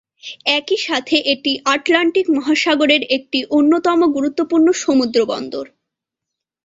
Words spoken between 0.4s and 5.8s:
একই সাথে এটি আটলান্টিক মহাসাগরের একটি অন্যতম গুরুত্বপূর্ণ সমুদ্রবন্দর।